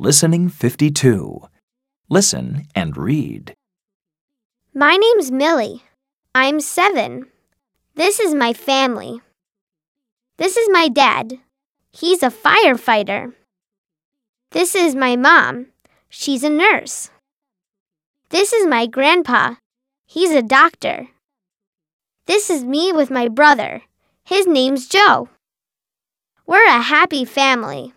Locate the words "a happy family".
26.68-27.94